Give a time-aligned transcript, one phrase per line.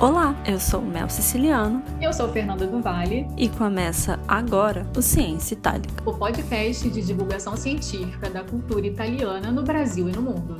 [0.00, 1.82] Olá, eu sou Mel Siciliano.
[2.00, 3.28] Eu sou Fernanda do Vale.
[3.36, 9.62] E começa agora o Ciência Itálica o podcast de divulgação científica da cultura italiana no
[9.62, 10.56] Brasil e no mundo.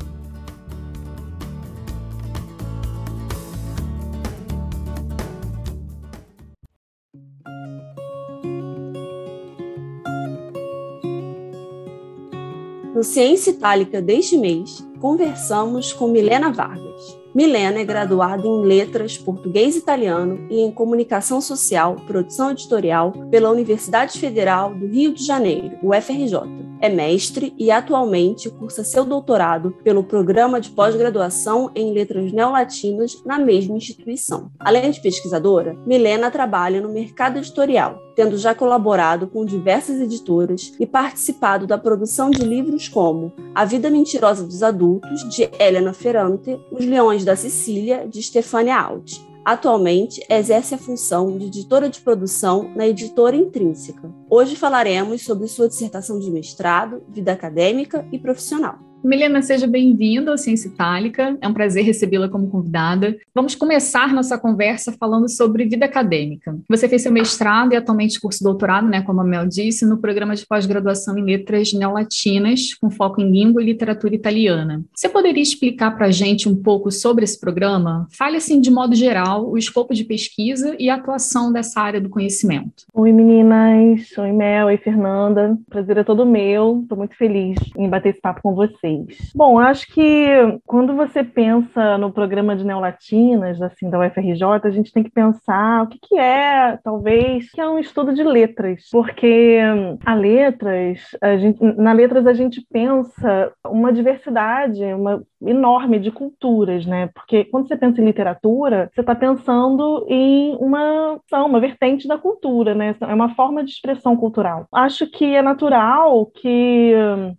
[12.94, 16.89] No Ciência Itálica deste mês, conversamos com Milena Vargas.
[17.34, 23.50] Milena é graduada em Letras Português e Italiano e em Comunicação Social, Produção Editorial pela
[23.50, 26.69] Universidade Federal do Rio de Janeiro, UFRJ.
[26.80, 33.38] É mestre e atualmente cursa seu doutorado pelo Programa de Pós-Graduação em Letras Neolatinas na
[33.38, 34.50] mesma instituição.
[34.58, 40.86] Além de pesquisadora, Milena trabalha no mercado editorial, tendo já colaborado com diversas editoras e
[40.86, 46.86] participado da produção de livros como A Vida Mentirosa dos Adultos, de Helena Ferrante, Os
[46.86, 49.20] Leões da Sicília, de Stefania Aldi,
[49.50, 54.08] Atualmente, exerce a função de editora de produção na editora Intrínseca.
[54.30, 58.89] Hoje falaremos sobre sua dissertação de mestrado, vida acadêmica e profissional.
[59.02, 61.36] Milena, seja bem-vinda ao Ciência Itálica.
[61.40, 63.16] É um prazer recebê-la como convidada.
[63.34, 66.58] Vamos começar nossa conversa falando sobre vida acadêmica.
[66.68, 70.34] Você fez seu mestrado e atualmente curso doutorado, né, como a Mel disse, no programa
[70.34, 74.84] de pós-graduação em letras neolatinas, com foco em língua e literatura italiana.
[74.94, 78.06] Você poderia explicar para a gente um pouco sobre esse programa?
[78.10, 82.84] Fale, assim, de modo geral, o escopo de pesquisa e atuação dessa área do conhecimento.
[82.92, 84.16] Oi, meninas.
[84.18, 84.66] Oi, Mel.
[84.66, 85.58] Oi, Fernanda.
[85.66, 86.80] O prazer é todo meu.
[86.82, 89.32] Estou muito feliz em bater esse papo com vocês vocês?
[89.34, 90.26] Bom, acho que
[90.66, 95.84] quando você pensa no programa de neolatinas, assim, da UFRJ, a gente tem que pensar
[95.84, 99.58] o que, que é, talvez, que é um estudo de letras, porque
[100.04, 106.84] a letras, a gente, na letras a gente pensa uma diversidade, uma enorme de culturas,
[106.84, 107.08] né?
[107.14, 112.74] Porque quando você pensa em literatura, você está pensando em uma uma vertente da cultura,
[112.74, 112.94] né?
[113.00, 114.66] É uma forma de expressão cultural.
[114.72, 116.92] Acho que é natural que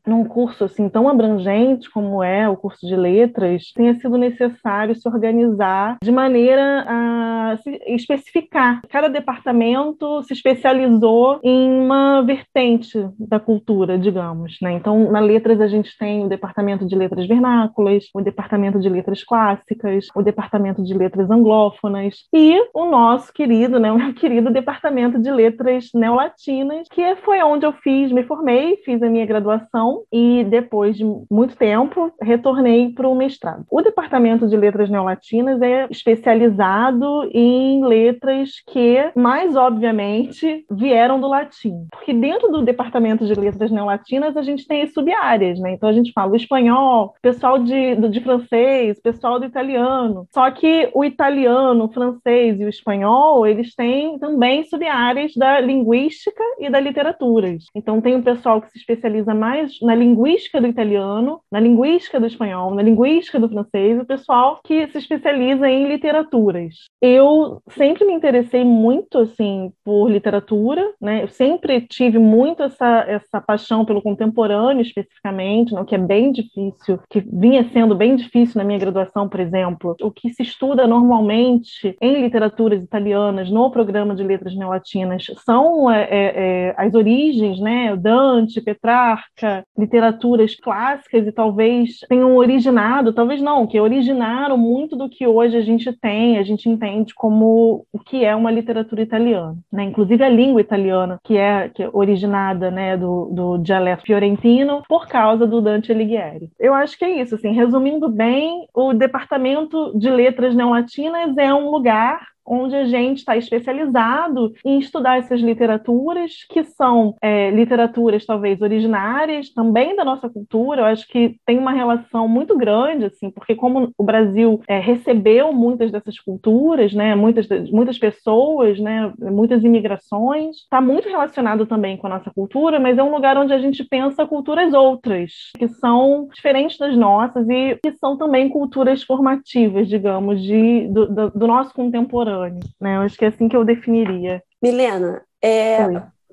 [0.06, 1.41] num curso assim tão abrangente
[1.88, 7.82] como é o curso de letras tenha sido necessário se organizar de maneira a se
[7.88, 8.82] especificar.
[8.90, 14.74] Cada departamento se especializou em uma vertente da cultura, digamos, né?
[14.74, 19.24] Então, na letras a gente tem o departamento de letras vernáculas o departamento de letras
[19.24, 25.20] clássicas, o departamento de letras anglófonas e o nosso querido, né, o meu querido departamento
[25.20, 30.46] de letras neolatinas, que foi onde eu fiz, me formei, fiz a minha graduação e
[30.50, 33.66] depois de muito tempo retornei para o mestrado.
[33.70, 41.88] O departamento de letras neolatinas é especializado em letras que, mais obviamente, vieram do latim,
[41.92, 45.74] porque dentro do departamento de letras neolatinas a gente tem as sub-áreas, né?
[45.74, 50.28] Então a gente fala o espanhol, pessoal de de, francês, pessoal do italiano.
[50.32, 56.44] Só que o italiano, o francês e o espanhol, eles têm também sub-áreas da linguística
[56.60, 57.42] e da literatura.
[57.76, 61.21] Então, tem um pessoal que se especializa mais na linguística do italiano,
[61.52, 66.76] na linguística do espanhol, na linguística do francês, o pessoal que se especializa em literaturas.
[67.02, 71.24] Eu sempre me interessei muito, assim, por literatura, né?
[71.24, 75.86] Eu sempre tive muito essa, essa paixão pelo contemporâneo, especificamente, não?
[75.86, 79.96] que é bem difícil, que vinha sendo bem difícil na minha graduação, por exemplo.
[80.02, 86.04] O que se estuda normalmente em literaturas italianas no programa de letras neolatinas são é,
[86.04, 87.96] é, é as origens, né?
[87.96, 95.28] Dante, Petrarca, literaturas clássicas e talvez tenham originado, talvez não, que originaram muito do que
[95.28, 99.84] hoje a gente tem, a gente entende como o que é uma literatura italiana, né?
[99.84, 105.08] Inclusive a língua italiana, que é, que é originada, né, do, do dialeto fiorentino por
[105.08, 106.50] causa do Dante Alighieri.
[106.60, 111.70] Eu acho que é isso, assim, resumindo bem, o Departamento de Letras Neolatinas é um
[111.70, 118.62] lugar onde a gente está especializado em estudar essas literaturas, que são é, literaturas talvez
[118.62, 120.82] originárias também da nossa cultura.
[120.82, 125.54] Eu acho que tem uma relação muito grande, assim, porque como o Brasil é, recebeu
[125.54, 132.08] muitas dessas culturas, né, muitas, muitas pessoas, né, muitas imigrações, está muito relacionado também com
[132.08, 136.28] a nossa cultura, mas é um lugar onde a gente pensa culturas outras, que são
[136.34, 141.74] diferentes das nossas e que são também culturas formativas, digamos, de, do, do, do nosso
[141.74, 142.31] contemporâneo
[142.80, 142.98] né?
[142.98, 144.44] Eu acho que é assim que eu definiria.
[144.62, 145.78] Milena, é,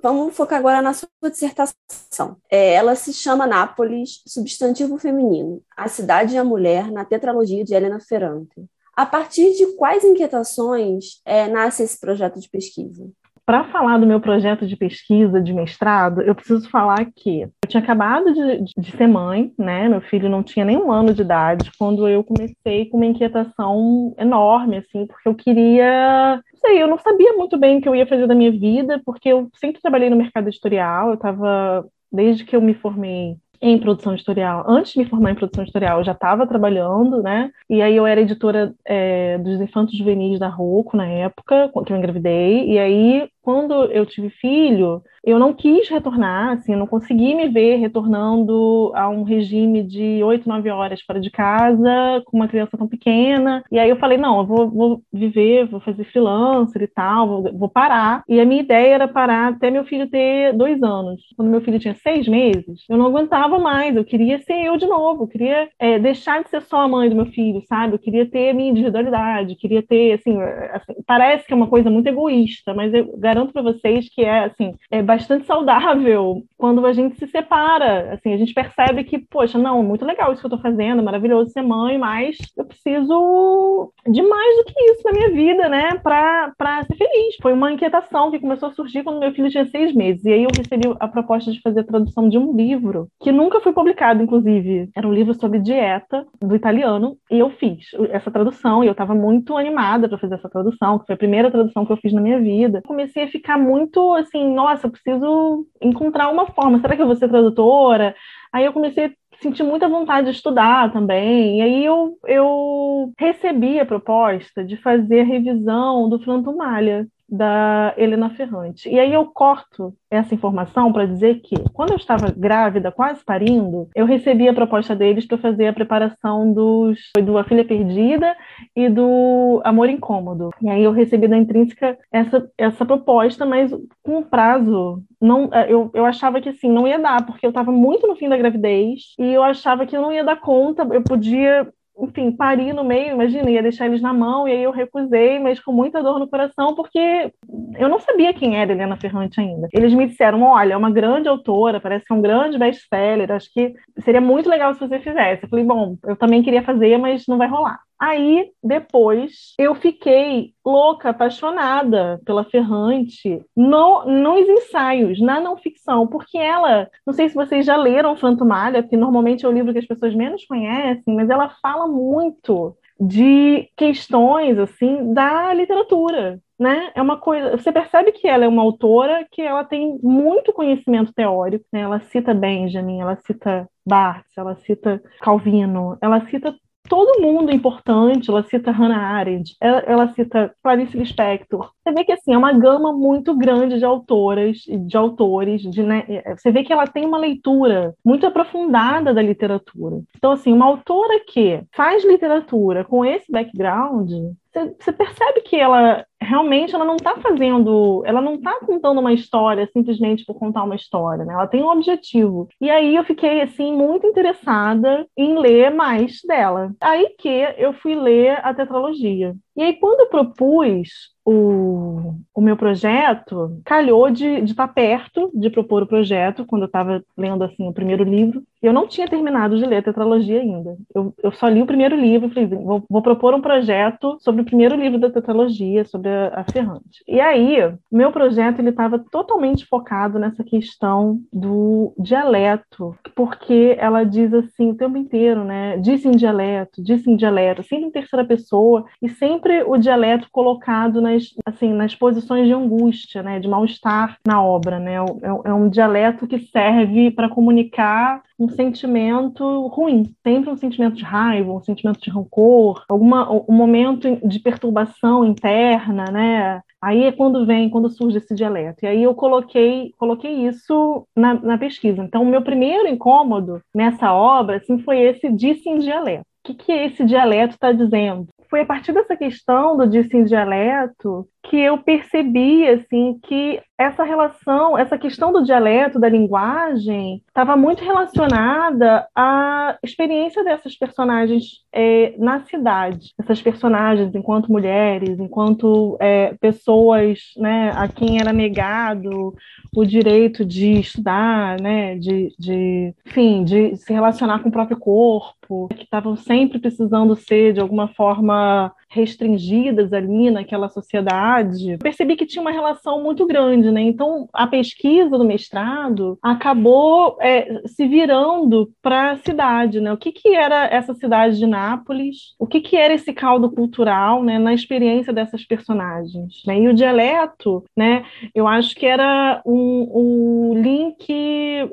[0.02, 2.36] vamos focar agora na sua dissertação.
[2.50, 7.74] É, ela se chama Nápoles, substantivo feminino, a cidade e a mulher na tetralogia de
[7.74, 8.64] Helena Ferrante.
[8.94, 13.08] A partir de quais inquietações é, nasce esse projeto de pesquisa?
[13.48, 17.82] Para falar do meu projeto de pesquisa de mestrado, eu preciso falar que eu tinha
[17.82, 19.88] acabado de, de ser mãe, né?
[19.88, 24.14] Meu filho não tinha nem um ano de idade quando eu comecei com uma inquietação
[24.18, 26.42] enorme, assim, porque eu queria.
[26.52, 29.00] Não sei, eu não sabia muito bem o que eu ia fazer da minha vida,
[29.02, 31.88] porque eu sempre trabalhei no mercado editorial, eu estava.
[32.12, 34.64] Desde que eu me formei em produção editorial.
[34.66, 37.50] Antes de me formar em produção editorial, eu já estava trabalhando, né?
[37.68, 41.96] E aí eu era editora é, dos Infantos Juvenis da Rocco na época, que eu
[41.96, 42.68] engravidei.
[42.70, 47.48] E aí quando eu tive filho, eu não quis retornar, assim, eu não consegui me
[47.48, 52.76] ver retornando a um regime de oito, nove horas fora de casa, com uma criança
[52.76, 53.64] tão pequena.
[53.72, 57.58] E aí eu falei, não, eu vou, vou viver, vou fazer freelancer e tal, vou,
[57.58, 58.22] vou, parar.
[58.28, 61.22] E a minha ideia era parar até meu filho ter dois anos.
[61.34, 64.86] Quando meu filho tinha seis meses, eu não aguentava mais, eu queria ser eu de
[64.86, 67.94] novo, eu queria é, deixar de ser só a mãe do meu filho, sabe?
[67.94, 70.38] Eu queria ter a minha individualidade, queria ter, assim,
[70.72, 74.23] assim parece que é uma coisa muito egoísta, mas eu garanto garanto para vocês que
[74.25, 78.14] é assim, é bastante saudável quando a gente se separa.
[78.14, 81.05] Assim, a gente percebe que, poxa, não, muito legal isso que eu estou fazendo, é
[81.05, 85.90] maravilhoso ser mãe, mas eu preciso de mais do que isso na minha vida, né,
[86.02, 87.37] para ser feliz.
[87.40, 90.25] Foi uma inquietação que começou a surgir quando meu filho tinha seis meses.
[90.25, 93.61] E aí eu recebi a proposta de fazer a tradução de um livro que nunca
[93.61, 94.90] foi publicado, inclusive.
[94.96, 99.14] Era um livro sobre dieta do italiano e eu fiz essa tradução e eu estava
[99.14, 102.20] muito animada para fazer essa tradução, que foi a primeira tradução que eu fiz na
[102.20, 102.82] minha vida.
[102.87, 106.80] Comecei a ficar muito assim, nossa, eu preciso encontrar uma forma.
[106.80, 108.14] Será que eu vou ser tradutora?
[108.52, 109.10] Aí eu comecei a
[109.40, 111.58] sentir muita vontade de estudar também.
[111.58, 118.30] E aí eu, eu recebi a proposta de fazer a revisão do Frantumalha, da Helena
[118.30, 118.88] Ferrante.
[118.88, 123.88] E aí eu corto essa informação para dizer que, quando eu estava grávida, quase parindo,
[123.94, 128.34] eu recebi a proposta deles para fazer a preparação dos, do A Filha Perdida
[128.75, 130.50] e do Amor Incômodo.
[130.62, 133.70] E aí eu recebi da Intrínseca essa, essa proposta, mas
[134.02, 135.02] com um prazo.
[135.20, 138.28] Não, eu, eu achava que assim, não ia dar, porque eu estava muito no fim
[138.28, 141.69] da gravidez e eu achava que eu não ia dar conta, eu podia
[142.00, 145.60] enfim, parir no meio, imagina, ia deixar eles na mão, e aí eu recusei, mas
[145.60, 147.32] com muita dor no coração, porque
[147.78, 149.68] eu não sabia quem era Helena Ferrante ainda.
[149.72, 153.52] Eles me disseram: olha, é uma grande autora, parece que é um grande best-seller, acho
[153.52, 153.74] que
[154.04, 155.44] seria muito legal se você fizesse.
[155.44, 157.80] Eu falei: bom, eu também queria fazer, mas não vai rolar.
[158.00, 166.38] Aí, depois, eu fiquei louca, apaixonada pela Ferrante no, nos ensaios, na não ficção, porque
[166.38, 169.86] ela, não sei se vocês já leram Fantomalha, que normalmente é o livro que as
[169.86, 176.90] pessoas menos conhecem, mas ela fala muito de questões assim da literatura, né?
[176.94, 181.12] É uma coisa, você percebe que ela é uma autora que ela tem muito conhecimento
[181.12, 181.80] teórico, né?
[181.80, 186.54] Ela cita Benjamin, ela cita Barthes, ela cita Calvino, ela cita
[186.88, 191.70] todo mundo importante, ela cita Hannah Arendt, ela, ela cita Clarice Lispector.
[191.82, 195.82] Você vê que assim, é uma gama muito grande de autoras e de autores, de,
[195.82, 200.00] né, é, você vê que ela tem uma leitura muito aprofundada da literatura.
[200.17, 204.11] Então, assim, uma autora que faz literatura com esse background,
[204.52, 209.68] você percebe que ela realmente ela não está fazendo, ela não está contando uma história
[209.72, 211.32] simplesmente por contar uma história, né?
[211.32, 212.48] Ela tem um objetivo.
[212.60, 216.72] E aí eu fiquei assim muito interessada em ler mais dela.
[216.80, 219.34] Aí que eu fui ler a tetralogia.
[219.58, 220.88] E aí quando eu propus
[221.28, 226.66] o, o meu projeto, calhou de estar tá perto de propor o projeto, quando eu
[226.66, 228.43] estava lendo assim o primeiro livro.
[228.62, 230.76] Eu não tinha terminado de ler a tetralogia ainda.
[230.92, 234.40] Eu, eu só li o primeiro livro e falei, vou, vou, propor um projeto sobre
[234.40, 237.04] o primeiro livro da tetralogia, sobre a, a Ferrante.
[237.06, 237.59] E aí,
[237.92, 244.76] meu projeto ele estava totalmente focado nessa questão do dialeto, porque ela diz assim o
[244.76, 245.76] tempo inteiro, né?
[245.76, 251.00] Disse em dialeto, disse em dialeto, sempre em terceira pessoa e sempre o dialeto colocado
[251.00, 254.78] nas assim, nas posições de angústia, né, de mal-estar na obra.
[254.78, 254.95] Né?
[254.95, 261.02] É, é um dialeto que serve para comunicar um sentimento ruim, sempre um sentimento de
[261.02, 266.61] raiva, um sentimento de rancor, alguma, um momento de perturbação interna, né?
[266.81, 268.85] Aí é quando vem, quando surge esse dialeto.
[268.85, 272.02] E aí eu coloquei, coloquei isso na, na pesquisa.
[272.02, 276.25] Então, o meu primeiro incômodo nessa obra assim, foi esse disse em dialeto.
[276.45, 278.28] O que, que esse dialeto está dizendo?
[278.49, 284.76] Foi a partir dessa questão do disse dialeto que eu percebi assim que essa relação,
[284.76, 292.44] essa questão do dialeto, da linguagem, estava muito relacionada à experiência dessas personagens é, na
[292.44, 293.14] cidade.
[293.16, 299.32] Essas personagens, enquanto mulheres, enquanto é, pessoas né, a quem era negado
[299.76, 305.68] o direito de estudar, né, de, de, enfim, de se relacionar com o próprio corpo,
[305.68, 312.40] que estavam sempre precisando ser, de alguma forma, restringidas ali naquela sociedade, percebi que tinha
[312.40, 313.83] uma relação muito grande, né?
[313.83, 319.92] Então, a pesquisa do mestrado acabou é, se virando para a cidade, né?
[319.92, 322.35] O que, que era essa cidade de Nápoles?
[322.38, 324.38] O que, que era esse caldo cultural, né?
[324.38, 326.59] Na experiência dessas personagens, né?
[326.59, 328.04] E o dialeto, né?
[328.35, 331.07] Eu acho que era um, um link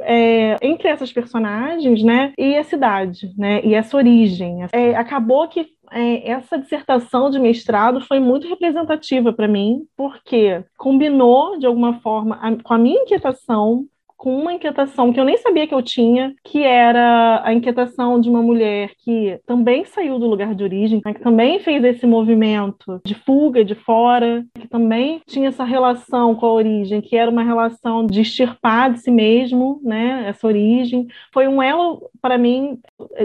[0.02, 2.34] é, entre essas personagens, né?
[2.38, 3.62] E a cidade, né?
[3.64, 4.66] E essa origem.
[4.72, 11.58] É, acabou que é, essa dissertação de mestrado foi muito representativa para mim, porque combinou,
[11.58, 13.88] de alguma forma, a, com a minha inquietação
[14.18, 18.30] com uma inquietação que eu nem sabia que eu tinha, que era a inquietação de
[18.30, 23.02] uma mulher que também saiu do lugar de origem, né, que também fez esse movimento
[23.06, 27.44] de fuga de fora, que também tinha essa relação com a origem, que era uma
[27.44, 31.08] relação de extirpar de si mesmo, né, essa origem.
[31.34, 32.80] Foi um elo para mim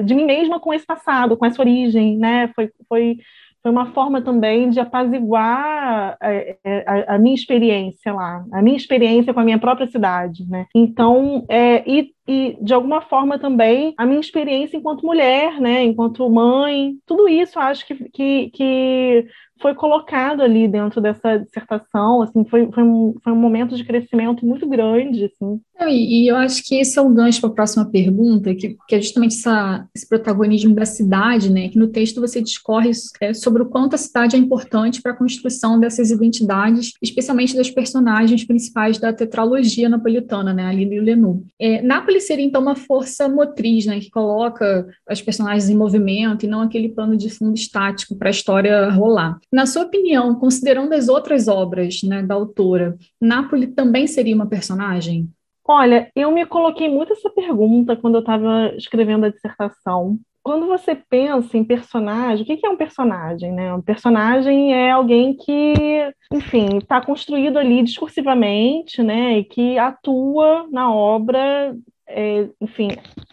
[0.04, 2.50] de mim mesma com esse passado, com essa origem, né?
[2.54, 3.18] Foi foi
[3.62, 8.62] foi uma forma também de apaziguar a, é, é, a, a, minha experiência lá, a
[8.62, 10.66] minha experiência com a minha própria cidade, né?
[10.74, 15.82] Então, é, e, e de alguma forma também a minha experiência enquanto mulher, né?
[15.84, 19.26] Enquanto mãe, tudo isso acho que, que, que
[19.60, 24.44] foi colocado ali dentro dessa dissertação, assim, foi, foi, um, foi um momento de crescimento
[24.44, 25.60] muito grande, assim.
[25.88, 28.94] E, e eu acho que esse é o gancho para a próxima pergunta, que, que
[28.94, 32.90] é justamente essa, esse protagonismo da cidade, né, que no texto você discorre
[33.20, 37.70] é, sobre o quanto a cidade é importante para a construção dessas identidades, especialmente das
[37.70, 41.44] personagens principais da tetralogia napolitana, né, a Lili e Lenu.
[41.58, 46.48] É, Nápoles seria, então, uma força motriz, né, que coloca as personagens em movimento e
[46.48, 49.38] não aquele plano de fundo estático para a história rolar.
[49.52, 55.28] Na sua opinião, considerando as outras obras né, da autora, Nápoles também seria uma personagem?
[55.66, 60.19] Olha, eu me coloquei muito essa pergunta quando eu estava escrevendo a dissertação.
[60.42, 63.52] Quando você pensa em personagem, o que é um personagem?
[63.52, 63.75] Né?
[63.75, 69.38] Um personagem é alguém que, enfim, está construído ali discursivamente, né?
[69.38, 71.76] E que atua na obra
[72.10, 72.88] é, enfim,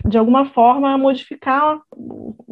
[0.06, 1.80] de alguma forma modificar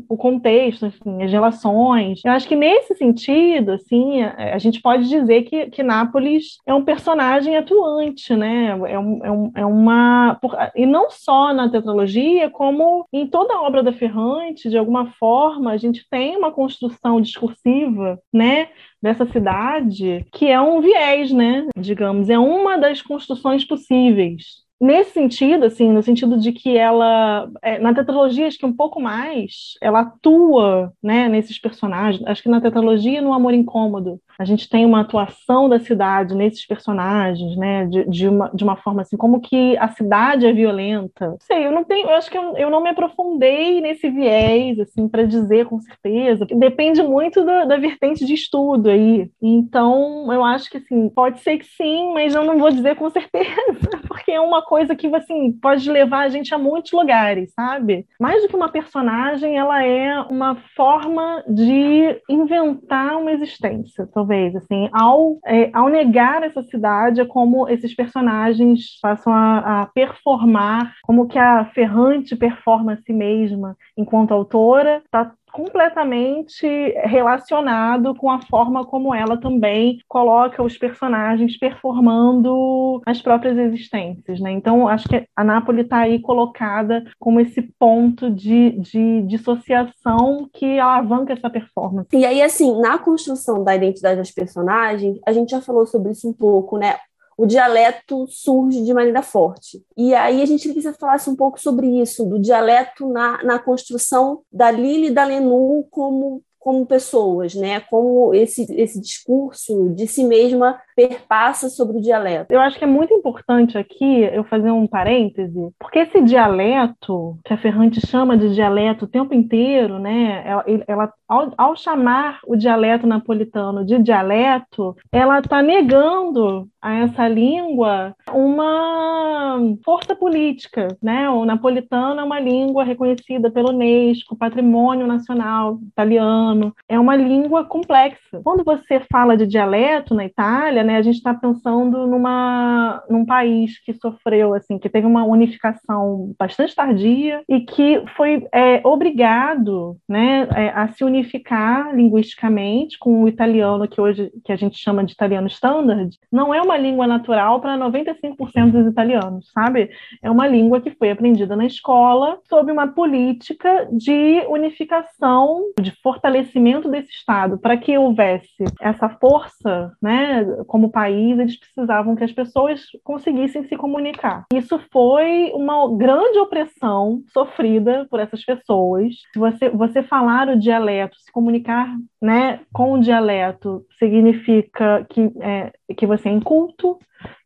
[0.07, 2.21] o contexto, assim, as relações.
[2.23, 6.73] Eu acho que nesse sentido, assim, a, a, gente pode dizer que, que Nápoles é
[6.73, 8.69] um personagem atuante, né?
[8.87, 13.53] É, um, é, um, é uma por, e não só na tetralogia, como em toda
[13.53, 18.69] a obra da Ferrante, de alguma forma, a gente tem uma construção discursiva, né?
[19.01, 21.67] dessa cidade, que é um viés, né?
[21.77, 27.79] Digamos, é uma das construções possíveis nesse sentido, assim, no sentido de que ela, é,
[27.79, 32.25] na tetralogia, acho que um pouco mais, ela atua, né, nesses personagens.
[32.27, 36.65] Acho que na tetralogia, no Amor Incômodo, a gente tem uma atuação da cidade nesses
[36.65, 41.29] personagens, né, de, de, uma, de uma forma assim, como que a cidade é violenta.
[41.29, 44.79] Não sei, eu não tenho, eu acho que eu, eu não me aprofundei nesse viés,
[44.79, 46.45] assim, para dizer com certeza.
[46.45, 49.29] Depende muito da, da vertente de estudo aí.
[49.41, 53.09] Então, eu acho que, assim, pode ser que sim, mas eu não vou dizer com
[53.09, 53.45] certeza,
[54.07, 58.05] porque é uma coisa que, assim, pode levar a gente a muitos lugares, sabe?
[58.19, 64.89] Mais do que uma personagem, ela é uma forma de inventar uma existência, talvez, assim,
[64.91, 71.27] ao, é, ao negar essa cidade, é como esses personagens passam a, a performar, como
[71.27, 76.67] que a Ferrante performa a si mesma enquanto autora, tá completamente
[77.05, 84.51] relacionado com a forma como ela também coloca os personagens performando as próprias existências, né?
[84.51, 90.77] Então, acho que a Nápoles está aí colocada como esse ponto de, de dissociação que
[90.77, 92.09] alavanca essa performance.
[92.11, 96.27] E aí, assim, na construção da identidade das personagens, a gente já falou sobre isso
[96.27, 96.97] um pouco, né?
[97.37, 99.83] O dialeto surge de maneira forte.
[99.97, 103.43] E aí a gente queria que você falasse um pouco sobre isso, do dialeto na,
[103.43, 107.79] na construção da Lili e da Lenu como como pessoas, né?
[107.79, 112.51] Como esse, esse discurso de si mesma perpassa sobre o dialeto.
[112.51, 117.53] Eu acho que é muito importante aqui eu fazer um parêntese, porque esse dialeto, que
[117.53, 120.41] a Ferrante chama de dialeto o tempo inteiro, né?
[120.43, 127.27] Ela, ela ao, ao, chamar o dialeto napolitano de dialeto, ela está negando a essa
[127.27, 131.29] língua uma força política, né?
[131.29, 136.54] O napolitano é uma língua reconhecida pelo UNESCO, patrimônio nacional italiano,
[136.87, 138.41] é uma língua complexa.
[138.43, 143.79] Quando você fala de dialeto na Itália, né, a gente está pensando numa, num país
[143.83, 150.47] que sofreu, assim, que teve uma unificação bastante tardia e que foi é, obrigado, né,
[150.55, 155.13] é, a se unificar linguisticamente com o italiano que hoje que a gente chama de
[155.13, 156.17] italiano standard.
[156.31, 159.89] Não é uma língua natural para 95% dos italianos, sabe?
[160.21, 166.44] É uma língua que foi aprendida na escola sob uma política de unificação, de fortalecimento
[166.45, 172.31] reconhecimento desse Estado, para que houvesse essa força, né, como país, eles precisavam que as
[172.31, 174.45] pessoas conseguissem se comunicar.
[174.53, 179.15] Isso foi uma grande opressão sofrida por essas pessoas.
[179.35, 186.05] Você, você falar o dialeto, se comunicar né, com o dialeto, significa que, é, que
[186.05, 186.97] você é inculto,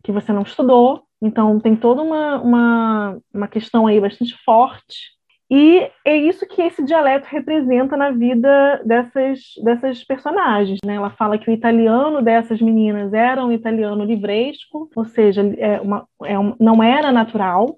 [0.04, 1.04] que você não estudou.
[1.22, 5.19] Então, tem toda uma, uma, uma questão aí bastante forte
[5.50, 10.78] e é isso que esse dialeto representa na vida dessas, dessas personagens.
[10.86, 10.96] Né?
[10.96, 16.08] Ela fala que o italiano dessas meninas era um italiano livresco, ou seja, é uma,
[16.24, 17.78] é um, não era natural,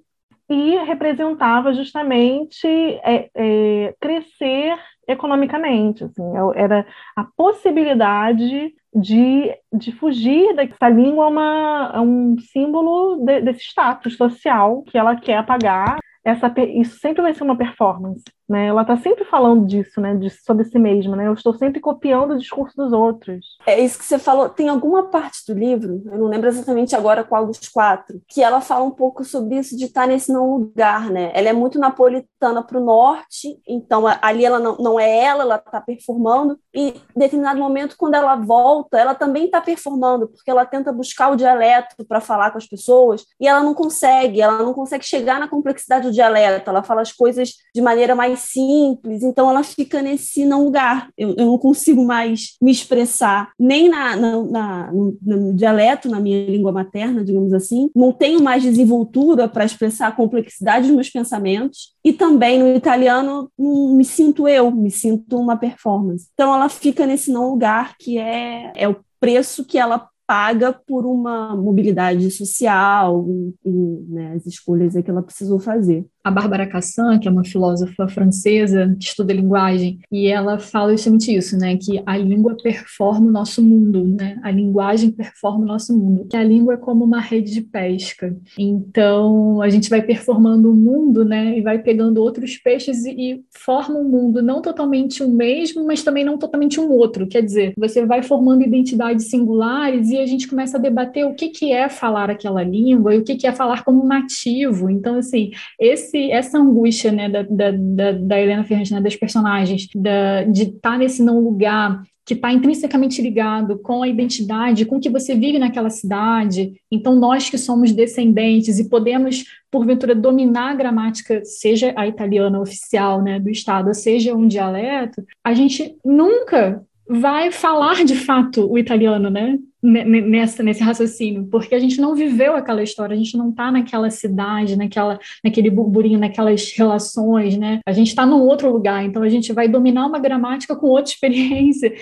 [0.50, 6.04] e representava justamente é, é, crescer economicamente.
[6.04, 6.86] Assim, é era
[7.16, 14.84] a possibilidade de, de fugir dessa língua, uma, é um símbolo de, desse status social
[14.84, 18.24] que ela quer apagar essa, isso sempre vai ser uma performance.
[18.52, 18.68] Né?
[18.68, 20.14] Ela está sempre falando disso, né?
[20.14, 21.26] De, sobre si mesma, né?
[21.26, 23.46] Eu estou sempre copiando o discurso dos outros.
[23.66, 24.50] É isso que você falou.
[24.50, 28.60] Tem alguma parte do livro, eu não lembro exatamente agora qual dos quatro, que ela
[28.60, 31.32] fala um pouco sobre isso de estar nesse não lugar, né?
[31.34, 35.56] Ela é muito napolitana para o norte, então ali ela não, não é ela, ela
[35.56, 40.66] está performando, e em determinado momento, quando ela volta, ela também está performando, porque ela
[40.66, 44.74] tenta buscar o dialeto para falar com as pessoas, e ela não consegue, ela não
[44.74, 49.50] consegue chegar na complexidade do dialeto, ela fala as coisas de maneira mais simples, então
[49.50, 51.10] ela fica nesse não lugar.
[51.18, 56.20] Eu, eu não consigo mais me expressar nem na, na, na no, no, dialeto, na
[56.20, 61.10] minha língua materna, digamos assim, não tenho mais desenvoltura para expressar a complexidade dos meus
[61.10, 66.28] pensamentos, e também no italiano não me sinto eu, me sinto uma performance.
[66.34, 71.06] Então ela fica nesse não lugar que é, é o preço que ela paga por
[71.06, 73.26] uma mobilidade social
[73.66, 73.70] e,
[74.08, 78.96] né, as escolhas que ela precisou fazer a Bárbara Cassan, que é uma filósofa francesa
[79.00, 83.62] que estuda linguagem, e ela fala justamente isso, né, que a língua performa o nosso
[83.62, 87.52] mundo, né, a linguagem performa o nosso mundo, que a língua é como uma rede
[87.52, 88.36] de pesca.
[88.58, 93.44] Então, a gente vai performando o mundo, né, e vai pegando outros peixes e, e
[93.52, 97.28] forma um mundo não totalmente o mesmo, mas também não totalmente um outro.
[97.28, 101.50] Quer dizer, você vai formando identidades singulares e a gente começa a debater o que,
[101.50, 104.90] que é falar aquela língua e o que, que é falar como nativo.
[104.90, 109.88] Então, assim, esse esse, essa angústia né, da, da, da, Helena Ferrante, né, das personagens,
[109.96, 114.98] da, de estar tá nesse não lugar, que está intrinsecamente ligado com a identidade, com
[114.98, 116.74] o que você vive naquela cidade.
[116.92, 123.22] Então, nós que somos descendentes e podemos, porventura, dominar a gramática, seja a italiana oficial
[123.22, 129.30] né, do Estado, seja um dialeto, a gente nunca vai falar de fato o italiano,
[129.30, 129.60] né?
[129.84, 134.12] Nessa, nesse raciocínio, porque a gente não viveu aquela história, a gente não está naquela
[134.12, 137.80] cidade, naquela, naquele burburinho, naquelas relações, né?
[137.86, 141.12] A gente está num outro lugar, então a gente vai dominar uma gramática com outra
[141.12, 141.94] experiência.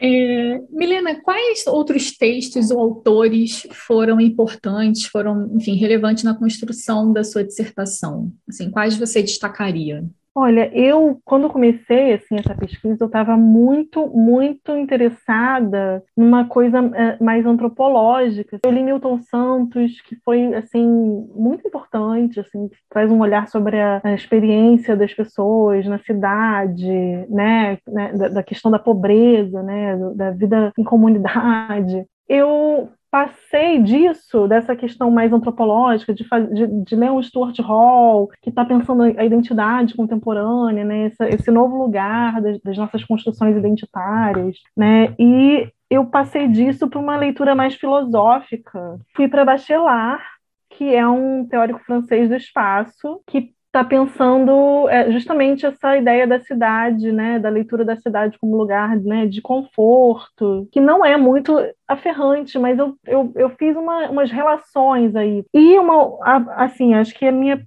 [0.00, 7.22] É, Milena, quais outros textos ou autores foram importantes, foram, enfim, relevantes na construção da
[7.22, 8.32] sua dissertação?
[8.48, 10.04] Assim, quais você destacaria?
[10.34, 17.22] Olha, eu, quando comecei assim, essa pesquisa, eu estava muito, muito interessada numa coisa é,
[17.22, 18.58] mais antropológica.
[18.64, 20.86] Eu li Milton Santos, que foi assim
[21.34, 26.88] muito importante, assim, traz um olhar sobre a, a experiência das pessoas na cidade,
[27.28, 32.06] né, né da, da, questão da pobreza, né, da vida em comunidade.
[32.26, 38.48] Eu passei disso, dessa questão mais antropológica, de, de, de ler um Stuart Hall, que
[38.48, 44.56] está pensando a identidade contemporânea, né, esse, esse novo lugar das, das, nossas construções identitárias,
[44.74, 48.98] né, e eu passei disso para uma leitura mais filosófica.
[49.14, 50.24] Fui para Bachelard,
[50.70, 56.38] que é um teórico francês do espaço, que está pensando é, justamente essa ideia da
[56.38, 61.56] cidade, né, da leitura da cidade como lugar né, de conforto, que não é muito
[61.88, 65.42] aferrante, mas eu, eu, eu fiz uma, umas relações aí.
[65.54, 66.18] E uma,
[66.56, 67.62] assim, acho que a minha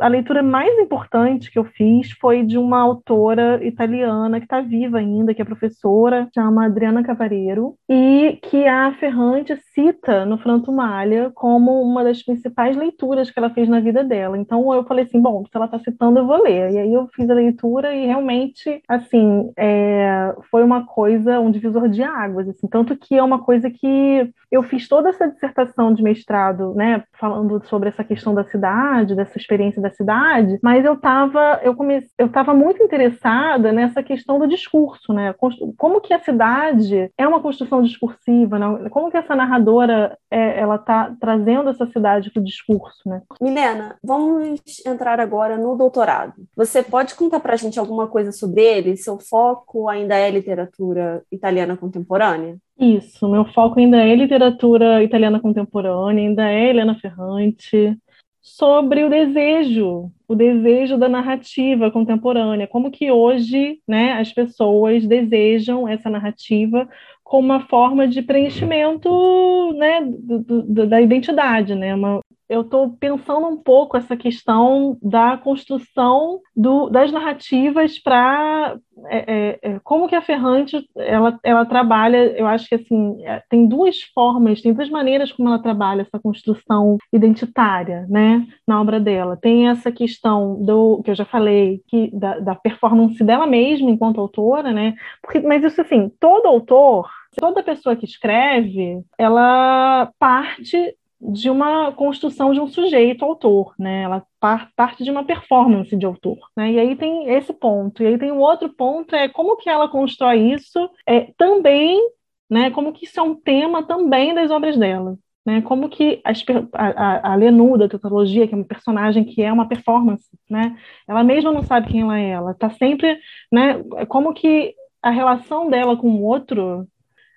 [0.00, 4.98] a leitura mais importante que eu fiz foi de uma autora italiana que está viva
[4.98, 11.30] ainda, que é professora, chama Adriana Cavareiro, e que a Ferrante cita no Franto Malha
[11.34, 14.36] como uma das principais leituras que ela fez na vida dela.
[14.36, 16.72] Então eu falei assim, bom, se ela está citando, eu vou ler.
[16.72, 21.88] E aí eu fiz a leitura e realmente, assim, é, foi uma coisa, um divisor
[21.88, 26.02] de águas, assim, tanto que é uma coisa que eu fiz toda essa dissertação de
[26.02, 31.60] mestrado, né, falando sobre essa questão da cidade, dessa experiência da cidade, mas eu estava
[31.62, 35.34] eu comecei, eu estava muito interessada nessa questão do discurso, né?
[35.76, 38.88] Como que a cidade é uma construção discursiva, né?
[38.90, 43.22] Como que essa narradora é, ela está trazendo essa cidade para o discurso, né?
[43.40, 46.34] Milena, vamos entrar agora no doutorado.
[46.56, 48.96] Você pode contar para a gente alguma coisa sobre ele?
[48.96, 52.56] Seu foco ainda é literatura italiana contemporânea?
[52.78, 57.98] Isso, meu foco ainda é literatura italiana contemporânea, ainda é Helena Ferrante,
[58.40, 65.86] sobre o desejo, o desejo da narrativa contemporânea, como que hoje, né, as pessoas desejam
[65.86, 66.88] essa narrativa
[67.22, 73.46] como uma forma de preenchimento, né, do, do, da identidade, né, uma, eu estou pensando
[73.46, 80.16] um pouco essa questão da construção do, das narrativas para é, é, é, como que
[80.16, 82.36] a Ferrante ela, ela trabalha.
[82.36, 86.18] Eu acho que assim é, tem duas formas, tem duas maneiras como ela trabalha essa
[86.18, 89.36] construção identitária, né, na obra dela.
[89.36, 94.20] Tem essa questão do que eu já falei que da, da performance dela mesma enquanto
[94.20, 101.50] autora, né, porque mas isso assim todo autor toda pessoa que escreve, ela parte de
[101.50, 104.02] uma construção de um sujeito autor, né?
[104.02, 104.26] Ela
[104.74, 106.72] parte de uma performance de autor, né?
[106.72, 108.02] E aí tem esse ponto.
[108.02, 112.00] E aí tem um outro ponto é como que ela constrói isso é, também,
[112.48, 112.70] né?
[112.70, 115.18] Como que isso é um tema também das obras dela.
[115.42, 116.32] Né, como que a,
[116.74, 120.76] a, a Lenu da tetralogia, que é uma personagem que é uma performance, né,
[121.08, 123.18] ela mesma não sabe quem ela é, ela está sempre,
[123.50, 126.86] né, como que a relação dela com o outro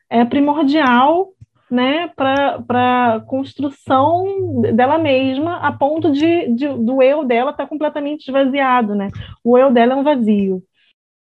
[0.10, 1.34] é primordial
[1.73, 7.69] né, para a construção dela mesma, a ponto de, de do eu dela estar tá
[7.69, 9.09] completamente esvaziado, né?
[9.43, 10.62] O eu dela é um vazio.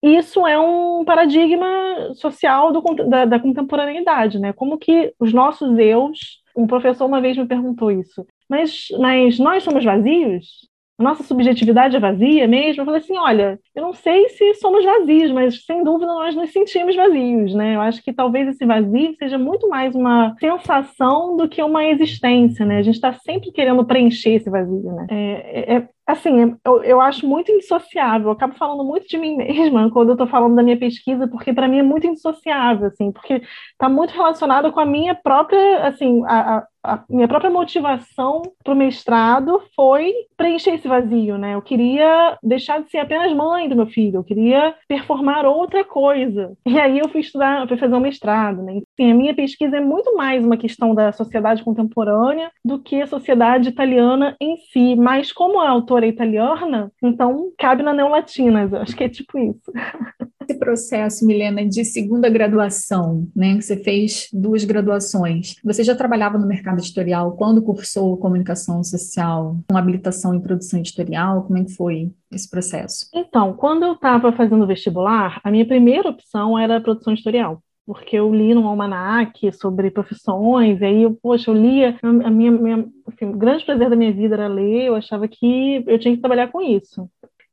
[0.02, 1.66] Isso é um paradigma
[2.14, 2.80] social do,
[3.11, 4.54] da, da contemporaneidade, né?
[4.54, 9.62] Como que os nossos eus, um professor uma vez me perguntou isso, mas, mas nós
[9.62, 10.66] somos vazios?
[10.98, 12.82] Nossa subjetividade é vazia mesmo?
[12.82, 16.50] Eu falei assim, olha, eu não sei se somos vazios, mas sem dúvida nós nos
[16.50, 17.76] sentimos vazios, né?
[17.76, 22.66] Eu acho que talvez esse vazio seja muito mais uma sensação do que uma existência,
[22.66, 22.78] né?
[22.78, 25.06] A gente está sempre querendo preencher esse vazio, né?
[25.08, 28.28] É, é, assim, eu, eu acho muito indissociável.
[28.28, 31.52] Eu acabo falando muito de mim mesma quando eu estou falando da minha pesquisa, porque
[31.52, 36.24] para mim é muito indissociável, assim, porque está muito relacionado com a minha própria, assim,
[36.26, 36.66] a, a
[37.09, 41.55] minha própria motivação para o mestrado foi preencher esse vazio, né?
[41.55, 46.53] Eu queria deixar de ser apenas mãe do meu filho, eu queria performar outra coisa.
[46.67, 48.75] E aí eu fui estudar, fui fazer um mestrado, né?
[48.75, 53.07] Enfim, a minha pesquisa é muito mais uma questão da sociedade contemporânea do que a
[53.07, 58.97] sociedade italiana em si, mas como a autora é italiana, então cabe na neolatinas, acho
[58.97, 59.73] que é tipo isso.
[60.48, 66.46] Esse processo, Milena, de segunda graduação, né, você fez duas graduações, você já trabalhava no
[66.46, 71.42] mercado editorial quando cursou comunicação social, com habilitação em produção editorial?
[71.42, 73.11] Como é que foi esse processo?
[73.14, 78.34] Então, quando eu estava fazendo vestibular, a minha primeira opção era produção editorial porque eu
[78.34, 83.24] li num almanac sobre profissões, e aí, eu, poxa, eu lia, a minha, minha assim,
[83.24, 86.48] o grande prazer da minha vida era ler, eu achava que eu tinha que trabalhar
[86.48, 87.08] com isso.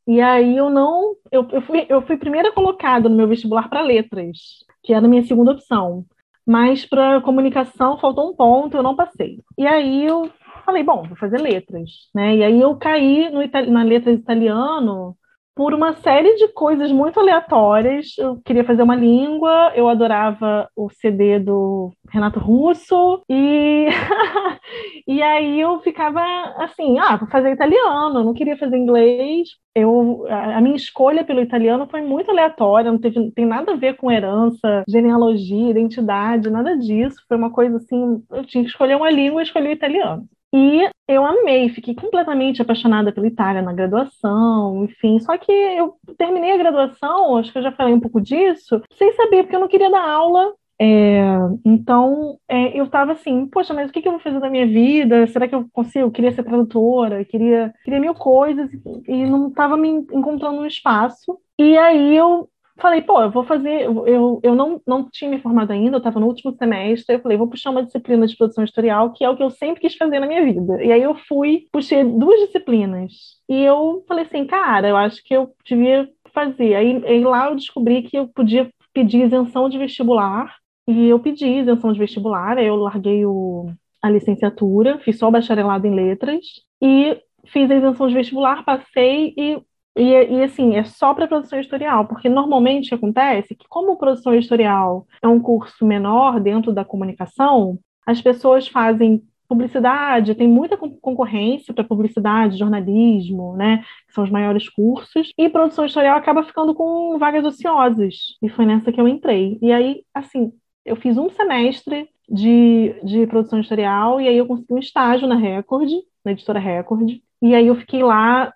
[0.07, 3.81] E aí eu não, eu, eu, fui, eu fui primeira colocada no meu vestibular para
[3.81, 6.05] letras, que era a minha segunda opção.
[6.45, 9.39] Mas para comunicação faltou um ponto, eu não passei.
[9.57, 10.29] E aí eu
[10.63, 12.35] falei, bom, vou fazer letras, né?
[12.35, 13.41] E aí eu caí no,
[13.71, 15.17] na letras italiano
[15.55, 18.17] por uma série de coisas muito aleatórias.
[18.17, 23.87] Eu queria fazer uma língua, eu adorava o CD do Renato Russo, e,
[25.07, 26.21] e aí eu ficava
[26.57, 29.47] assim: ah, vou fazer italiano, não queria fazer inglês.
[29.73, 33.97] Eu, a minha escolha pelo italiano foi muito aleatória, não teve, tem nada a ver
[33.97, 37.17] com herança, genealogia, identidade, nada disso.
[37.27, 40.27] Foi uma coisa assim: eu tinha que escolher uma língua e escolhi o italiano.
[40.57, 45.19] E eu amei, fiquei completamente apaixonada pela Itália na graduação, enfim.
[45.19, 49.11] Só que eu terminei a graduação, acho que eu já falei um pouco disso, sem
[49.15, 50.53] saber, porque eu não queria dar aula.
[50.79, 51.25] É,
[51.65, 54.65] então, é, eu estava assim, poxa, mas o que, que, eu vou fazer da minha
[54.65, 55.27] vida?
[55.27, 56.05] Será que eu consigo?
[56.05, 58.69] Eu queria ser tradutora, queria, queria mil coisas
[59.07, 61.37] e não estava me encontrando um espaço.
[61.59, 63.83] E aí eu falei, pô, eu vou fazer.
[63.83, 67.15] Eu, eu não, não tinha me formado ainda, eu estava no último semestre.
[67.15, 69.81] Eu falei, vou puxar uma disciplina de produção editorial, que é o que eu sempre
[69.81, 70.83] quis fazer na minha vida.
[70.83, 73.13] E aí eu fui, puxei duas disciplinas.
[73.49, 76.75] E eu falei assim, cara, eu acho que eu devia fazer.
[76.75, 80.55] Aí, aí lá eu descobri que eu podia pedir isenção de vestibular.
[80.87, 85.31] E eu pedi isenção de vestibular, aí eu larguei o, a licenciatura, fiz só o
[85.31, 86.45] bacharelado em letras.
[86.81, 89.61] E fiz a isenção de vestibular, passei e
[89.95, 95.07] e, e, assim, é só para produção editorial, porque normalmente acontece que, como produção editorial
[95.21, 101.83] é um curso menor dentro da comunicação, as pessoas fazem publicidade, tem muita concorrência para
[101.83, 107.45] publicidade, jornalismo, né, que são os maiores cursos, e produção editorial acaba ficando com vagas
[107.45, 109.57] ociosas, e foi nessa que eu entrei.
[109.61, 110.51] E aí, assim,
[110.83, 115.35] eu fiz um semestre de, de produção editorial, e aí eu consegui um estágio na
[115.35, 115.89] Record,
[116.23, 118.51] na editora Record, e aí eu fiquei lá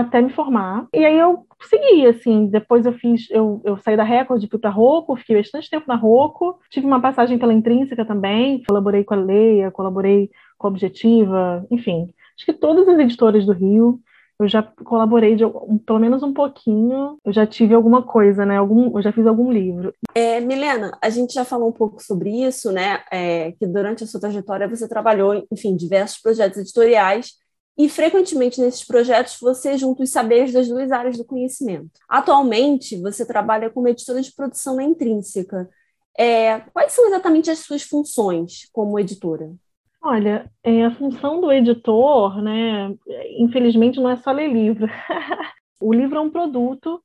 [0.00, 0.86] até me formar.
[0.92, 4.70] E aí eu segui, assim, depois eu fiz, eu, eu saí da Record, fui para
[4.70, 9.16] Rocco, fiquei bastante tempo na Rocco, tive uma passagem pela Intrínseca também, colaborei com a
[9.16, 14.00] Leia, colaborei com a Objetiva, enfim, acho que todas as editoras do Rio,
[14.38, 15.44] eu já colaborei de
[15.86, 18.56] pelo menos um pouquinho, eu já tive alguma coisa, né?
[18.56, 19.94] Algum, eu já fiz algum livro.
[20.12, 23.00] É, Milena, a gente já falou um pouco sobre isso, né?
[23.12, 27.43] É, que durante a sua trajetória você trabalhou, enfim, diversos projetos editoriais
[27.76, 31.90] e frequentemente nesses projetos você junta os saberes das duas áreas do conhecimento.
[32.08, 35.68] Atualmente, você trabalha como editora de produção na Intrínseca.
[36.16, 39.52] É, quais são exatamente as suas funções como editora?
[40.00, 42.94] Olha, é, a função do editor, né,
[43.38, 44.86] infelizmente, não é só ler livro.
[45.80, 47.02] o livro é um produto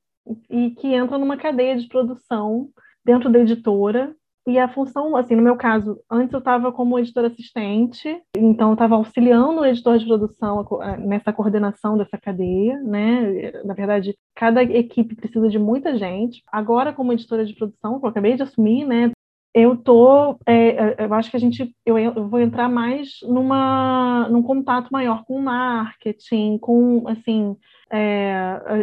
[0.49, 2.69] e que entra numa cadeia de produção
[3.03, 4.15] dentro da editora
[4.49, 8.73] e a função, assim, no meu caso, antes eu estava como editora assistente, então eu
[8.73, 10.65] estava auxiliando o editor de produção
[10.99, 13.51] nessa coordenação dessa cadeia, né?
[13.63, 16.41] Na verdade, cada equipe precisa de muita gente.
[16.51, 19.11] Agora, como editora de produção, que eu acabei de assumir, né?
[19.53, 24.27] Eu tô, é, é eu acho que a gente, eu, eu vou entrar mais numa,
[24.29, 27.55] num contato maior com o marketing, com, assim,
[27.91, 28.31] é,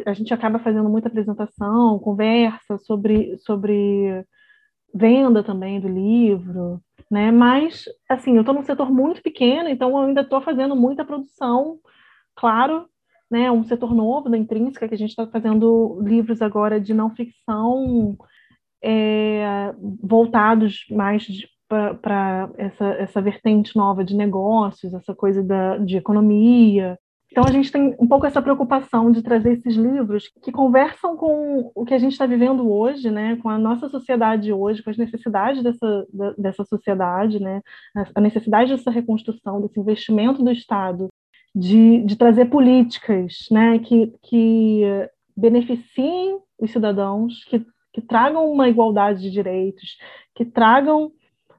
[0.07, 4.25] a, a gente acaba fazendo muita apresentação, conversa sobre, sobre
[4.95, 7.31] venda também do livro, né?
[7.31, 11.79] Mas, assim, eu estou num setor muito pequeno, então eu ainda estou fazendo muita produção,
[12.35, 12.89] claro,
[13.31, 13.51] né?
[13.51, 18.17] Um setor novo da Intrínseca, que a gente está fazendo livros agora de não ficção
[18.83, 21.27] é, voltados mais
[21.69, 26.99] para essa, essa vertente nova de negócios, essa coisa da, de economia,
[27.37, 31.71] então, a gente tem um pouco essa preocupação de trazer esses livros que conversam com
[31.75, 34.97] o que a gente está vivendo hoje, né, com a nossa sociedade hoje, com as
[34.97, 36.07] necessidades dessa,
[36.39, 37.61] dessa sociedade, né,
[38.15, 41.09] a necessidade dessa reconstrução, desse investimento do Estado,
[41.55, 44.81] de, de trazer políticas né, que, que
[45.37, 49.99] beneficiem os cidadãos, que, que tragam uma igualdade de direitos,
[50.35, 51.13] que tragam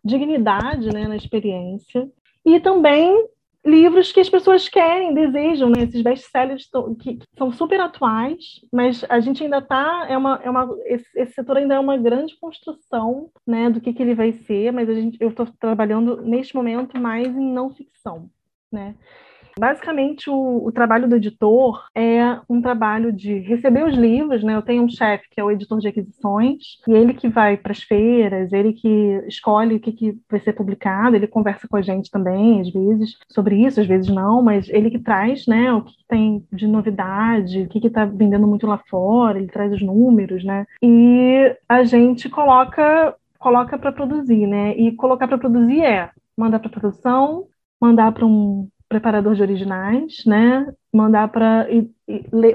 [0.04, 2.10] dignidade né, na experiência,
[2.44, 3.28] e também
[3.65, 5.84] livros que as pessoas querem, desejam, né?
[5.84, 10.70] Esses best-sellers que, são super atuais, mas a gente ainda está é uma, é uma
[10.86, 13.70] esse, esse, setor ainda é uma grande construção, né?
[13.70, 17.28] Do que, que ele vai ser, mas a gente eu estou trabalhando neste momento mais
[17.28, 18.30] em não ficção,
[18.72, 18.96] né?
[19.58, 24.56] Basicamente, o, o, trabalho do editor é um trabalho de receber os livros, né?
[24.56, 27.72] Eu tenho um chefe que é o editor de aquisições, e ele que vai para
[27.72, 31.82] as feiras, ele que escolhe o que, que vai ser publicado, ele conversa com a
[31.82, 35.82] gente também, às vezes, sobre isso, às vezes não, mas ele que traz, né, o
[35.82, 40.43] que tem de novidade, o que está vendendo muito lá fora, ele traz os números,
[40.43, 40.65] né?
[40.82, 44.76] E a gente coloca coloca para produzir, né?
[44.78, 47.48] E colocar para produzir é mandar para produção,
[47.80, 50.65] mandar para um preparador de originais, né?
[50.93, 51.67] Mandar para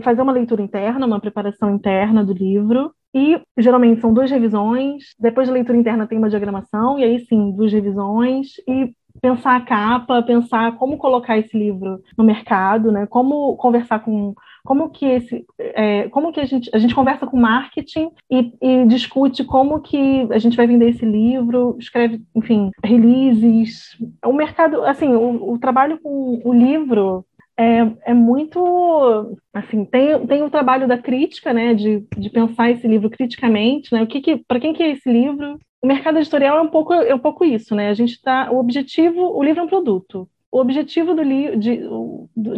[0.03, 2.93] fazer uma leitura interna, uma preparação interna do livro.
[3.15, 5.15] E geralmente são duas revisões.
[5.19, 8.53] Depois da leitura interna tem uma diagramação, e aí sim, duas revisões.
[8.67, 13.07] E pensar a capa, pensar como colocar esse livro no mercado, né?
[13.07, 17.37] Como conversar com como que esse, é, como que a gente, a gente conversa com
[17.37, 23.97] marketing e, e, discute como que a gente vai vender esse livro, escreve, enfim, releases.
[24.25, 27.25] O mercado, assim, o, o trabalho com o livro
[27.57, 32.89] é, é, muito assim tem, tem o trabalho da crítica né de, de pensar esse
[32.89, 36.59] livro criticamente né o que, que para quem que é esse livro o mercado editorial
[36.59, 39.61] é um pouco é um pouco isso né a gente está o objetivo o livro
[39.61, 41.81] é um produto o objetivo do de,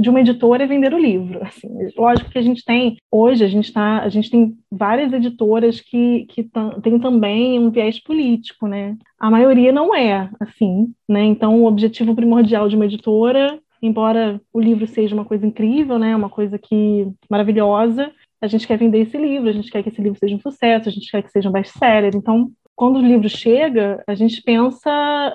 [0.00, 1.40] de uma editora é vender o livro.
[1.44, 5.80] Assim, lógico que a gente tem, hoje, a gente, tá, a gente tem várias editoras
[5.80, 6.50] que, que
[6.82, 8.96] têm também um viés político, né?
[9.16, 11.22] A maioria não é assim, né?
[11.24, 16.16] Então, o objetivo primordial de uma editora, embora o livro seja uma coisa incrível, né?
[16.16, 18.10] Uma coisa que maravilhosa,
[18.40, 20.88] a gente quer vender esse livro, a gente quer que esse livro seja um sucesso,
[20.88, 22.16] a gente quer que seja um best-seller.
[22.16, 24.90] Então, quando o livro chega, a gente pensa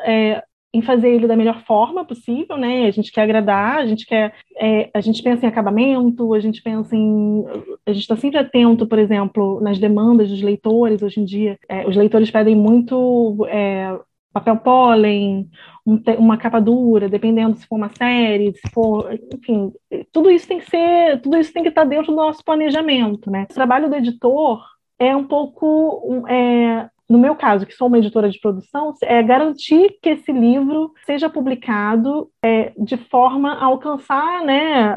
[0.06, 2.86] é, em fazer ele da melhor forma possível, né?
[2.86, 6.62] A gente quer agradar, a gente quer, é, a gente pensa em acabamento, a gente
[6.62, 7.44] pensa em,
[7.86, 11.02] a gente está sempre atento, por exemplo, nas demandas dos leitores.
[11.02, 13.98] Hoje em dia, é, os leitores pedem muito é,
[14.32, 15.50] papel pólen,
[15.86, 19.72] um, uma capa dura, dependendo se for uma série, se for, enfim,
[20.12, 23.48] tudo isso tem que ser, tudo isso tem que estar dentro do nosso planejamento, né?
[23.50, 24.64] O trabalho do editor
[25.00, 29.98] é um pouco é, no meu caso, que sou uma editora de produção, é garantir
[30.02, 34.96] que esse livro seja publicado é, de forma a alcançar, né,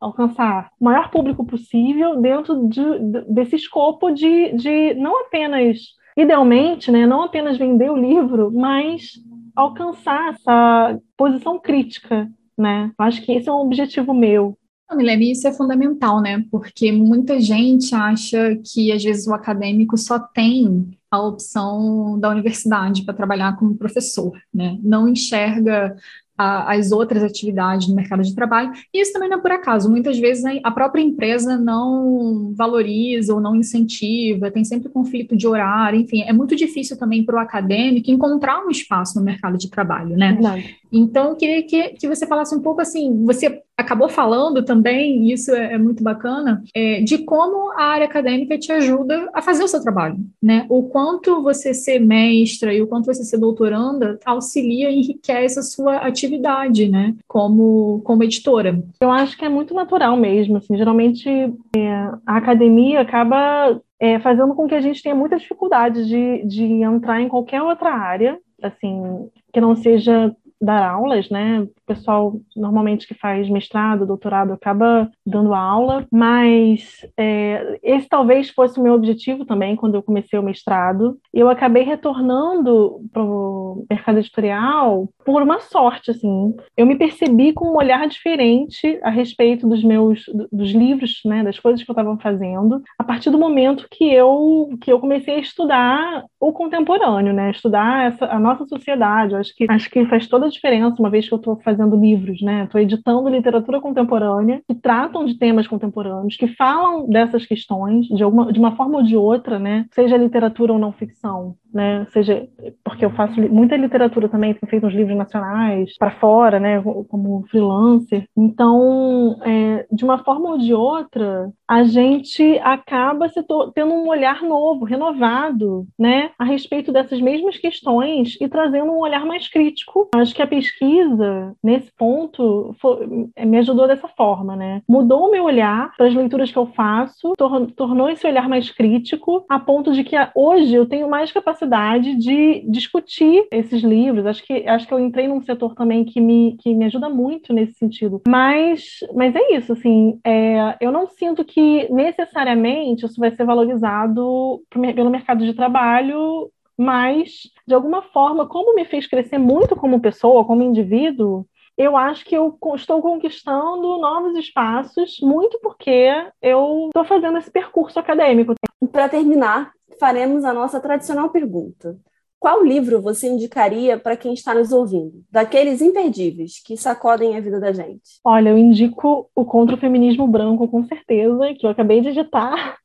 [0.00, 2.82] alcançar o maior público possível dentro de,
[3.28, 5.78] desse escopo de, de não apenas,
[6.16, 9.12] idealmente, né, não apenas vender o livro, mas
[9.54, 12.90] alcançar essa posição crítica, né?
[12.98, 14.58] Acho que esse é um objetivo meu.
[14.92, 16.44] Milene, isso é fundamental, né?
[16.50, 23.04] Porque muita gente acha que às vezes o acadêmico só tem a opção da universidade
[23.04, 24.78] para trabalhar como professor, né?
[24.82, 25.96] Não enxerga
[26.36, 28.72] a, as outras atividades no mercado de trabalho.
[28.92, 29.90] E isso também não é por acaso.
[29.90, 36.00] Muitas vezes a própria empresa não valoriza ou não incentiva, tem sempre conflito de horário,
[36.00, 40.16] enfim, é muito difícil também para o acadêmico encontrar um espaço no mercado de trabalho,
[40.16, 40.32] né?
[40.32, 40.76] Verdade.
[40.90, 45.32] Então, eu queria que, que você falasse um pouco assim, você acabou falando também, e
[45.32, 49.64] isso é, é muito bacana, é, de como a área acadêmica te ajuda a fazer
[49.64, 50.66] o seu trabalho, né?
[50.68, 55.62] O quanto você ser mestra e o quanto você ser doutoranda auxilia e enriquece a
[55.62, 57.14] sua atividade, né?
[57.26, 58.80] Como, como editora.
[59.00, 61.90] Eu acho que é muito natural mesmo, assim, geralmente é,
[62.26, 67.20] a academia acaba é, fazendo com que a gente tenha muita dificuldade de, de entrar
[67.20, 71.66] em qualquer outra área, assim, que não seja dar aulas, né?
[71.86, 78.82] Pessoal normalmente que faz mestrado, doutorado, acaba dando aula, mas é, esse talvez fosse o
[78.82, 81.18] meu objetivo também quando eu comecei o mestrado.
[81.32, 86.54] Eu acabei retornando para o mercado editorial por uma sorte, assim.
[86.76, 91.42] Eu me percebi com um olhar diferente a respeito dos meus dos livros, né?
[91.42, 95.36] Das coisas que eu estava fazendo, a partir do momento que eu que eu comecei
[95.36, 97.50] a estudar o contemporâneo, né?
[97.50, 99.34] Estudar essa, a nossa sociedade.
[99.34, 101.73] Eu acho que acho que faz toda a diferença, uma vez que eu estou fazendo
[101.96, 102.64] livros, né?
[102.64, 108.52] Estou editando literatura contemporânea que tratam de temas contemporâneos, que falam dessas questões de, alguma,
[108.52, 109.86] de uma forma ou de outra, né?
[109.92, 112.06] Seja literatura ou não ficção né?
[112.12, 112.48] Seja
[112.84, 116.80] porque eu faço muita literatura também, tenho feito uns livros nacionais para fora, né?
[117.08, 118.26] Como freelancer.
[118.36, 123.26] Então, é, de uma forma ou de outra, a gente acaba
[123.74, 126.30] tendo um olhar novo, renovado, né?
[126.38, 130.08] A respeito dessas mesmas questões e trazendo um olhar mais crítico.
[130.14, 133.06] Acho que a pesquisa nesse ponto foi,
[133.44, 134.82] me ajudou dessa forma, né?
[134.88, 138.70] Mudou o meu olhar para as leituras que eu faço, tor tornou esse olhar mais
[138.70, 144.26] crítico, a ponto de que hoje eu tenho mais capacidade capacidade de discutir esses livros.
[144.26, 147.52] Acho que, acho que eu entrei num setor também que me, que me ajuda muito
[147.52, 148.22] nesse sentido.
[148.26, 154.62] Mas, mas é isso, assim, é, eu não sinto que necessariamente isso vai ser valorizado
[154.70, 160.44] pelo mercado de trabalho mas de alguma forma, como me fez crescer muito como pessoa,
[160.44, 161.46] como indivíduo,
[161.76, 166.10] eu acho que eu estou conquistando novos espaços, muito porque
[166.40, 168.54] eu estou fazendo esse percurso acadêmico.
[168.92, 171.96] Para terminar, faremos a nossa tradicional pergunta.
[172.38, 175.24] Qual livro você indicaria para quem está nos ouvindo?
[175.30, 178.20] Daqueles imperdíveis que sacodem a vida da gente.
[178.22, 182.76] Olha, eu indico o Contra o Feminismo Branco, com certeza, que eu acabei de editar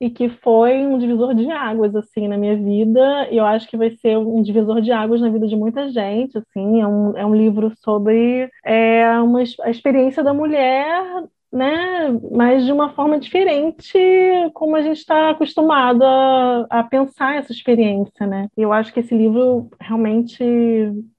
[0.00, 3.76] e que foi um divisor de águas assim na minha vida e eu acho que
[3.76, 7.26] vai ser um divisor de águas na vida de muita gente assim é um, é
[7.26, 13.96] um livro sobre é, uma, a experiência da mulher né, mas de uma forma diferente,
[14.54, 18.48] como a gente está acostumado a, pensar essa experiência, né?
[18.56, 20.42] Eu acho que esse livro realmente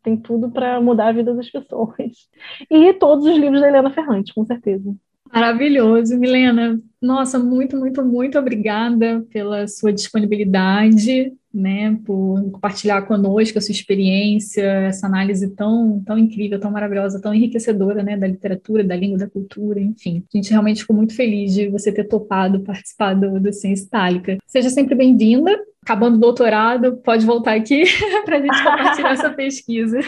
[0.03, 1.95] tem tudo para mudar a vida das pessoas.
[2.69, 4.93] E todos os livros da Helena Ferrante, com certeza.
[5.31, 6.79] Maravilhoso, Milena.
[7.01, 14.61] Nossa, muito, muito, muito obrigada pela sua disponibilidade, né, por compartilhar conosco a sua experiência,
[14.61, 19.29] essa análise tão, tão incrível, tão maravilhosa, tão enriquecedora, né, da literatura, da língua, da
[19.29, 20.23] cultura, enfim.
[20.33, 24.37] A gente realmente ficou muito feliz de você ter topado participar do, do Ciência Itálica.
[24.45, 25.57] Seja sempre bem-vinda.
[25.81, 27.83] Acabando o doutorado, pode voltar aqui
[28.25, 29.99] para a gente compartilhar essa pesquisa.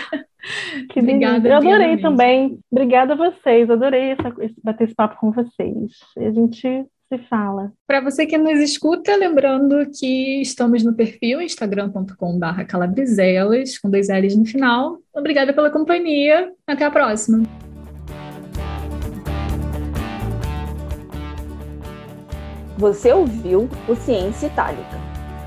[0.91, 1.47] Que Obrigada.
[1.47, 2.59] Eu adorei também.
[2.71, 3.69] Obrigada a vocês.
[3.69, 4.33] Adorei essa,
[4.63, 5.91] bater esse papo com vocês.
[6.17, 7.71] A gente se fala.
[7.85, 14.35] Para você que nos escuta, lembrando que estamos no perfil instagram.com.br calabrizelas, com dois L's
[14.35, 14.97] no final.
[15.13, 16.51] Obrigada pela companhia.
[16.67, 17.43] Até a próxima.
[22.77, 24.97] Você ouviu o Ciência Itálica.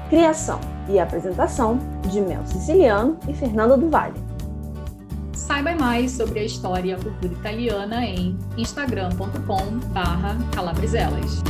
[0.08, 0.58] Criação
[0.88, 1.78] e apresentação
[2.10, 4.29] de Mel Siciliano e Fernanda do Vale.
[5.50, 11.42] Saiba mais sobre a história e a cultura italiana em instagram.com/calabrizelas.